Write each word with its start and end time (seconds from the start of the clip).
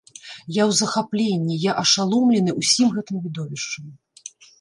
Я 0.35 0.61
ў 0.61 0.71
захапленні, 0.81 1.57
я 1.65 1.75
ашаломлены 1.81 2.51
ўсім 2.61 2.87
гэтым 2.95 3.21
відовішчам. 3.27 3.85